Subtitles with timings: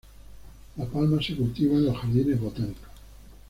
[0.77, 2.89] La palma se cultiva en los jardines botánicos.